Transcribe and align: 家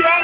家 0.00 0.21